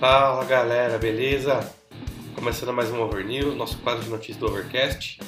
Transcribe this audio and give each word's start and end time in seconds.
Fala 0.00 0.46
galera, 0.46 0.96
beleza? 0.96 1.60
Começando 2.34 2.72
mais 2.72 2.90
um 2.90 3.02
Over 3.02 3.22
News, 3.22 3.54
nosso 3.54 3.76
quadro 3.80 4.02
de 4.02 4.08
notícias 4.08 4.38
do 4.38 4.46
Overcast. 4.46 5.20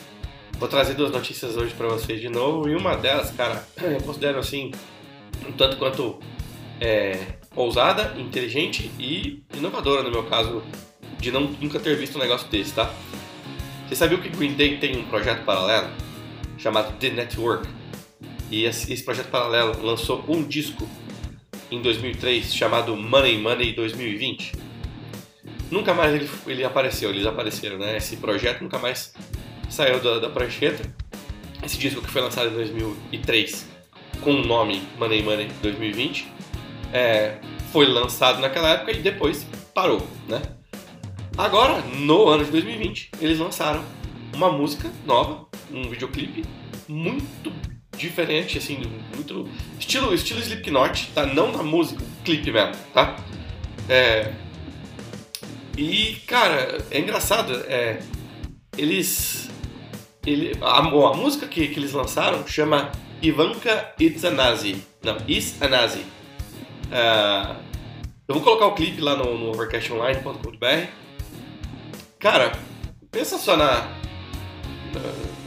Vou 0.59 0.67
trazer 0.67 0.95
duas 0.95 1.11
notícias 1.11 1.59
hoje 1.59 1.75
para 1.75 1.89
vocês 1.89 2.19
de 2.19 2.31
novo 2.31 2.67
e 2.71 2.75
uma 2.75 2.97
delas, 2.97 3.31
cara, 3.33 3.63
eu 3.77 4.01
considero 4.01 4.39
assim, 4.39 4.71
um 5.47 5.53
tanto 5.53 5.77
quanto 5.77 6.19
é, 6.81 7.19
ousada, 7.55 8.19
inteligente 8.19 8.91
e 8.99 9.43
inovadora 9.53 10.03
no 10.03 10.11
meu 10.11 10.23
caso, 10.23 10.63
de 11.19 11.31
não, 11.31 11.43
nunca 11.43 11.79
ter 11.79 11.95
visto 11.99 12.17
um 12.17 12.23
negócio 12.23 12.49
desse, 12.49 12.73
tá? 12.73 12.91
Você 13.87 13.95
sabia 13.95 14.17
que 14.17 14.31
Green 14.31 14.55
Day 14.55 14.79
tem 14.79 14.97
um 14.97 15.05
projeto 15.05 15.45
paralelo 15.45 15.91
chamado 16.57 16.97
The 16.99 17.11
Network? 17.11 17.69
E 18.51 18.65
esse, 18.65 18.91
esse 18.91 19.05
projeto 19.05 19.29
paralelo 19.29 19.85
lançou 19.85 20.25
um 20.27 20.43
disco 20.43 20.89
em 21.73 21.81
2003 21.81 22.55
chamado 22.55 22.95
Money 22.95 23.39
Money 23.39 23.73
2020. 23.73 24.53
Nunca 25.71 25.95
mais 25.95 26.15
ele, 26.15 26.31
ele 26.47 26.65
apareceu, 26.65 27.09
eles 27.09 27.25
apareceram, 27.25 27.79
né? 27.79 27.97
Esse 27.97 28.17
projeto 28.17 28.61
nunca 28.61 28.79
mais 28.79 29.15
saiu 29.71 29.99
da, 29.99 30.19
da 30.19 30.29
prancheta. 30.29 30.85
Esse 31.65 31.79
disco 31.79 32.03
que 32.03 32.11
foi 32.11 32.21
lançado 32.21 32.51
em 32.51 32.55
2003 32.55 33.67
com 34.21 34.33
o 34.33 34.45
nome 34.45 34.83
Money 34.99 35.23
Money 35.23 35.49
2020 35.63 36.29
é, 36.93 37.39
foi 37.73 37.87
lançado 37.87 38.41
naquela 38.41 38.69
época 38.71 38.93
e 38.93 38.99
depois 38.99 39.47
parou, 39.75 40.07
né? 40.29 40.43
Agora, 41.39 41.81
no 41.81 42.29
ano 42.29 42.45
de 42.45 42.51
2020, 42.51 43.13
eles 43.19 43.39
lançaram 43.39 43.83
uma 44.35 44.53
música 44.53 44.91
nova, 45.07 45.47
um 45.71 45.89
videoclipe 45.89 46.45
muito 46.87 47.51
diferente, 47.97 48.59
assim, 48.59 48.83
muito. 49.15 49.49
Estilo, 49.79 50.15
estilo 50.15 50.41
Slipknot, 50.41 51.11
tá? 51.15 51.27
Não 51.27 51.53
na 51.53 51.63
música, 51.63 52.03
clipe 52.25 52.51
mesmo, 52.51 52.75
tá? 52.93 53.17
É. 53.89 54.33
E, 55.77 56.17
cara, 56.27 56.85
é 56.91 56.99
engraçado, 56.99 57.55
é. 57.67 58.03
Eles. 58.77 59.51
Ele, 60.25 60.57
a, 60.61 60.79
a 60.79 61.15
música 61.15 61.47
que, 61.47 61.69
que 61.69 61.81
eles 61.81 61.93
lançaram 61.93 62.47
chama 62.47 62.93
Ivanka 63.21 63.93
It's 64.01 64.25
a 64.25 64.31
Nazi. 64.31 64.85
Não, 65.03 65.17
Is 65.27 65.61
a 65.61 65.69
Nazi. 65.69 66.05
É, 66.91 67.57
eu 68.29 68.35
vou 68.35 68.43
colocar 68.43 68.67
o 68.67 68.75
clipe 68.75 69.01
lá 69.01 69.17
no, 69.17 69.37
no 69.37 69.51
overcastonline.com.br. 69.51 70.87
Cara, 72.19 72.53
pensa 73.11 73.37
só 73.37 73.57
na, 73.57 73.89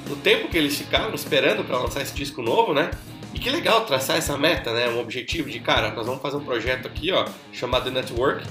do 0.07 0.15
tempo 0.17 0.47
que 0.47 0.57
eles 0.57 0.77
ficaram 0.77 1.13
esperando 1.13 1.63
para 1.63 1.77
lançar 1.79 2.01
esse 2.01 2.13
disco 2.13 2.41
novo, 2.41 2.73
né? 2.73 2.91
E 3.33 3.39
que 3.39 3.49
legal 3.49 3.85
traçar 3.85 4.17
essa 4.17 4.38
meta, 4.38 4.73
né? 4.73 4.89
Um 4.89 4.99
objetivo 4.99 5.49
de, 5.49 5.59
cara, 5.59 5.91
nós 5.91 6.05
vamos 6.05 6.21
fazer 6.21 6.38
um 6.38 6.45
projeto 6.45 6.88
aqui, 6.88 7.11
ó, 7.11 7.25
chamado 7.51 7.91
Network. 7.91 8.45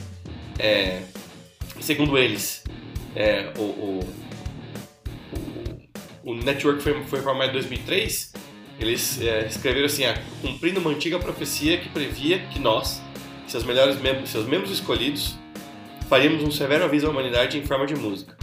É, 0.59 1.03
segundo 1.81 2.19
eles, 2.19 2.63
é, 3.17 3.53
o, 3.57 3.63
o, 3.63 4.01
o, 6.25 6.33
o, 6.33 6.35
Network 6.35 6.83
foi, 6.83 7.03
foi 7.05 7.23
formado 7.23 7.51
em 7.51 7.53
2003. 7.53 8.33
Eles 8.79 9.23
é, 9.23 9.47
escreveram 9.47 9.87
assim, 9.87 10.05
ah, 10.05 10.21
cumprindo 10.43 10.81
uma 10.81 10.91
antiga 10.91 11.19
profecia 11.19 11.79
que 11.79 11.89
previa 11.89 12.41
que 12.49 12.59
nós, 12.59 13.01
seus 13.47 13.65
melhores 13.65 14.01
membros, 14.01 14.31
seus 14.31 14.47
membros 14.47 14.73
escolhidos, 14.73 15.37
faríamos 16.09 16.43
um 16.43 16.51
severo 16.51 16.85
aviso 16.85 17.07
à 17.07 17.11
humanidade 17.11 17.57
em 17.57 17.65
forma 17.65 17.87
de 17.87 17.95
música. 17.95 18.37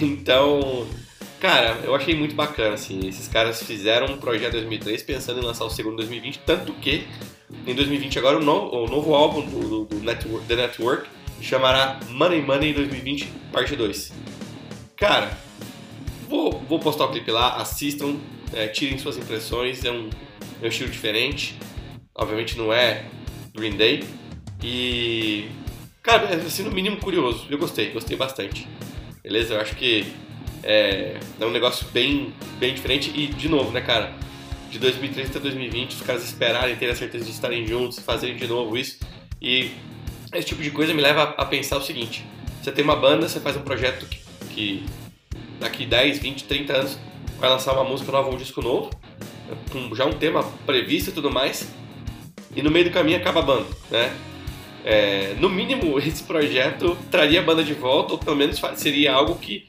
Então, 0.00 0.86
Cara, 1.40 1.80
eu 1.84 1.94
achei 1.94 2.14
muito 2.14 2.34
bacana, 2.34 2.74
assim. 2.74 3.08
Esses 3.08 3.26
caras 3.26 3.62
fizeram 3.62 4.12
um 4.12 4.18
projeto 4.18 4.56
em 4.56 4.60
2003 4.60 5.02
pensando 5.02 5.40
em 5.40 5.44
lançar 5.44 5.64
o 5.64 5.70
segundo 5.70 5.94
em 5.94 5.96
2020, 5.96 6.40
tanto 6.40 6.74
que 6.74 7.06
em 7.66 7.74
2020 7.74 8.18
agora 8.18 8.36
o 8.36 8.44
novo, 8.44 8.76
o 8.76 8.86
novo 8.86 9.14
álbum 9.14 9.40
do, 9.40 9.84
do 9.86 9.96
Network, 10.00 10.46
The 10.46 10.56
Network 10.56 11.08
chamará 11.40 11.98
Money 12.10 12.42
Money 12.42 12.74
2020 12.74 13.32
Parte 13.50 13.74
2. 13.74 14.12
Cara, 14.94 15.30
vou, 16.28 16.60
vou 16.68 16.78
postar 16.78 17.06
o 17.06 17.10
clipe 17.10 17.30
lá, 17.30 17.56
assistam, 17.56 18.16
é, 18.52 18.68
tirem 18.68 18.98
suas 18.98 19.16
impressões, 19.16 19.82
é 19.82 19.90
um, 19.90 20.10
é 20.60 20.66
um 20.66 20.68
estilo 20.68 20.90
diferente. 20.90 21.58
Obviamente 22.14 22.58
não 22.58 22.70
é 22.70 23.06
Green 23.54 23.76
Day. 23.78 24.04
E. 24.62 25.48
Cara, 26.02 26.28
é 26.28 26.34
assim, 26.34 26.64
no 26.64 26.70
mínimo 26.70 26.98
curioso. 26.98 27.46
Eu 27.48 27.56
gostei, 27.56 27.90
gostei 27.92 28.14
bastante. 28.14 28.68
Beleza? 29.22 29.54
Eu 29.54 29.60
acho 29.60 29.74
que 29.74 30.06
é, 30.62 31.18
é 31.40 31.44
um 31.44 31.50
negócio 31.50 31.86
bem, 31.92 32.32
bem 32.58 32.74
diferente 32.74 33.10
e, 33.14 33.26
de 33.26 33.48
novo, 33.48 33.70
né, 33.70 33.80
cara? 33.80 34.12
De 34.70 34.78
2013 34.78 35.30
até 35.30 35.40
2020, 35.40 35.92
os 35.92 36.02
caras 36.02 36.24
esperarem, 36.24 36.76
terem 36.76 36.92
a 36.92 36.96
certeza 36.96 37.24
de 37.24 37.30
estarem 37.30 37.66
juntos, 37.66 37.98
fazerem 37.98 38.36
de 38.36 38.46
novo 38.46 38.76
isso. 38.76 38.98
E 39.40 39.72
esse 40.32 40.46
tipo 40.46 40.62
de 40.62 40.70
coisa 40.70 40.94
me 40.94 41.02
leva 41.02 41.34
a, 41.36 41.44
pensar 41.44 41.76
o 41.78 41.82
seguinte: 41.82 42.24
você 42.62 42.70
tem 42.70 42.84
uma 42.84 42.96
banda, 42.96 43.28
você 43.28 43.40
faz 43.40 43.56
um 43.56 43.62
projeto 43.62 44.06
que, 44.06 44.20
que 44.50 44.86
daqui 45.58 45.86
10, 45.86 46.18
20, 46.18 46.44
30 46.44 46.72
anos 46.72 46.98
vai 47.38 47.48
lançar 47.48 47.72
uma 47.72 47.84
música 47.84 48.12
nova, 48.12 48.30
um 48.30 48.36
disco 48.36 48.62
novo, 48.62 48.90
com 49.72 49.94
já 49.94 50.04
um 50.04 50.12
tema 50.12 50.44
previsto 50.64 51.10
e 51.10 51.12
tudo 51.12 51.30
mais, 51.30 51.68
e 52.54 52.62
no 52.62 52.70
meio 52.70 52.84
do 52.84 52.90
caminho 52.90 53.16
acaba 53.16 53.40
a 53.40 53.42
banda, 53.42 53.66
né? 53.90 54.14
É, 54.84 55.34
no 55.38 55.48
mínimo, 55.48 55.98
esse 56.00 56.22
projeto 56.22 56.96
traria 57.10 57.40
a 57.40 57.42
banda 57.42 57.64
de 57.64 57.74
volta, 57.74 58.12
ou 58.12 58.18
pelo 58.18 58.36
menos 58.36 58.60
seria 58.76 59.12
algo 59.12 59.34
que 59.36 59.66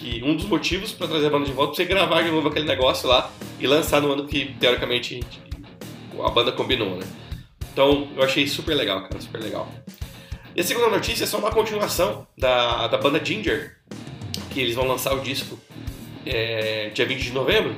que 0.00 0.22
um 0.24 0.34
dos 0.34 0.46
motivos 0.46 0.92
para 0.92 1.06
trazer 1.06 1.26
a 1.26 1.30
banda 1.30 1.44
de 1.44 1.52
volta 1.52 1.74
é 1.74 1.76
você 1.76 1.84
gravar 1.84 2.22
de 2.22 2.30
novo 2.30 2.48
aquele 2.48 2.64
negócio 2.64 3.06
lá 3.06 3.30
e 3.60 3.66
lançar 3.66 4.00
no 4.00 4.10
ano 4.10 4.26
que, 4.26 4.54
teoricamente, 4.58 5.20
a 6.24 6.30
banda 6.30 6.50
combinou, 6.50 6.96
né? 6.96 7.06
Então, 7.70 8.08
eu 8.16 8.22
achei 8.22 8.48
super 8.48 8.74
legal, 8.74 9.02
cara, 9.02 9.20
super 9.20 9.40
legal. 9.40 9.70
E 10.56 10.60
a 10.62 10.64
segunda 10.64 10.88
notícia 10.88 11.24
é 11.24 11.26
só 11.26 11.38
uma 11.38 11.50
continuação 11.50 12.26
da, 12.36 12.88
da 12.88 12.96
banda 12.96 13.22
Ginger, 13.22 13.76
que 14.50 14.60
eles 14.60 14.74
vão 14.74 14.88
lançar 14.88 15.12
o 15.12 15.20
disco 15.20 15.58
é, 16.24 16.90
dia 16.94 17.04
20 17.04 17.22
de 17.22 17.32
novembro, 17.32 17.76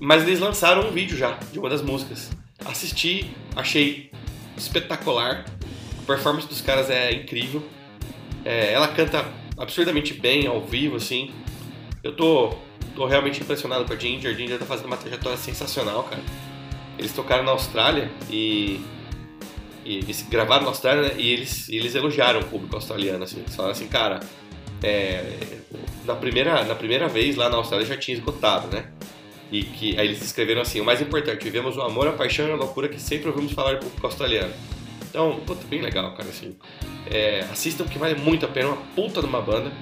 mas 0.00 0.22
eles 0.22 0.40
lançaram 0.40 0.88
um 0.88 0.90
vídeo 0.90 1.16
já 1.18 1.38
de 1.52 1.58
uma 1.58 1.68
das 1.68 1.82
músicas. 1.82 2.30
Assisti, 2.64 3.30
achei 3.54 4.10
espetacular, 4.56 5.44
a 6.02 6.06
performance 6.06 6.48
dos 6.48 6.62
caras 6.62 6.88
é 6.88 7.12
incrível. 7.12 7.62
É, 8.42 8.72
ela 8.72 8.88
canta 8.88 9.39
absurdamente 9.60 10.14
bem 10.14 10.46
ao 10.46 10.60
vivo, 10.62 10.96
assim. 10.96 11.30
Eu 12.02 12.16
tô, 12.16 12.54
tô 12.96 13.04
realmente 13.04 13.40
impressionado 13.42 13.84
com 13.84 13.92
a 13.92 13.96
Ginger. 13.96 14.30
A 14.30 14.34
Ginger 14.34 14.58
tá 14.58 14.64
fazendo 14.64 14.86
uma 14.86 14.96
trajetória 14.96 15.36
sensacional, 15.36 16.02
cara. 16.04 16.22
Eles 16.98 17.12
tocaram 17.12 17.44
na 17.44 17.52
Austrália 17.52 18.10
e, 18.30 18.80
e 19.84 19.98
eles 19.98 20.26
gravaram 20.28 20.62
na 20.62 20.70
Austrália 20.70 21.02
né, 21.02 21.14
e 21.18 21.30
eles, 21.30 21.68
eles 21.68 21.94
elogiaram 21.94 22.40
o 22.40 22.44
público 22.44 22.74
australiano, 22.74 23.22
assim. 23.22 23.40
Eles 23.40 23.54
falaram 23.54 23.72
assim, 23.72 23.86
cara, 23.86 24.20
é, 24.82 25.38
na, 26.06 26.16
primeira, 26.16 26.64
na 26.64 26.74
primeira 26.74 27.06
vez 27.06 27.36
lá 27.36 27.50
na 27.50 27.58
Austrália 27.58 27.86
já 27.86 27.96
tinha 27.96 28.16
esgotado, 28.16 28.74
né? 28.74 28.90
E 29.52 29.64
que 29.64 29.98
aí 29.98 30.06
eles 30.06 30.22
escreveram 30.22 30.62
assim: 30.62 30.80
o 30.80 30.84
mais 30.84 31.02
importante, 31.02 31.42
vivemos 31.44 31.76
o 31.76 31.82
amor, 31.82 32.08
a 32.08 32.12
paixão 32.12 32.48
e 32.48 32.52
a 32.52 32.56
loucura 32.56 32.88
que 32.88 33.00
sempre 33.00 33.28
ouvimos 33.28 33.52
falar 33.52 33.74
do 33.74 33.80
público 33.80 34.06
australiano. 34.06 34.54
Então, 35.08 35.40
puta, 35.44 35.66
bem 35.66 35.82
legal, 35.82 36.14
cara, 36.14 36.28
assim. 36.28 36.56
É, 37.06 37.40
assistam 37.50 37.84
que 37.84 37.98
vale 37.98 38.14
muito 38.14 38.44
a 38.44 38.48
pena, 38.48 38.68
uma 38.68 38.76
puta 38.94 39.20
de 39.20 39.26
uma 39.26 39.40
banda 39.40 39.72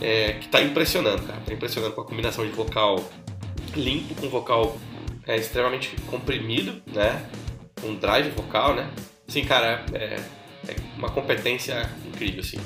é, 0.00 0.34
que 0.34 0.48
tá 0.48 0.60
impressionando, 0.60 1.22
cara. 1.22 1.40
Tá 1.44 1.52
impressionando 1.52 1.94
com 1.94 2.00
a 2.00 2.04
combinação 2.04 2.44
de 2.44 2.52
vocal 2.52 2.96
limpo 3.74 4.14
com 4.14 4.28
vocal 4.28 4.78
é, 5.26 5.36
extremamente 5.36 5.94
comprimido, 6.08 6.82
né? 6.86 7.28
Com 7.80 7.94
drive 7.94 8.30
vocal, 8.30 8.74
né? 8.74 8.90
Assim, 9.28 9.44
cara, 9.44 9.84
é, 9.92 10.20
é 10.68 10.76
uma 10.96 11.10
competência 11.10 11.90
incrível, 12.06 12.40
assim. 12.40 12.58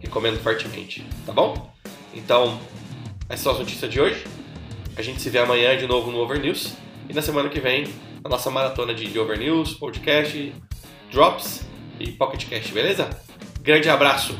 Recomendo 0.00 0.38
fortemente, 0.40 1.04
tá 1.26 1.32
bom? 1.32 1.72
Então, 2.14 2.60
essas 3.28 3.40
são 3.40 3.52
as 3.52 3.58
notícias 3.58 3.90
de 3.90 4.00
hoje. 4.00 4.24
A 4.96 5.02
gente 5.02 5.20
se 5.20 5.28
vê 5.30 5.38
amanhã 5.38 5.76
de 5.76 5.86
novo 5.86 6.10
no 6.10 6.18
Over 6.18 6.40
News. 6.40 6.74
E 7.08 7.12
na 7.12 7.20
semana 7.20 7.48
que 7.48 7.60
vem, 7.60 7.86
a 8.22 8.28
nossa 8.28 8.50
maratona 8.50 8.94
de 8.94 9.18
Over 9.18 9.38
News, 9.38 9.74
podcast, 9.74 10.52
Drops 11.10 11.66
e 11.98 12.12
Pocket 12.12 12.46
Cast, 12.48 12.72
beleza? 12.72 13.10
Grande 13.64 13.88
abraço! 13.88 14.36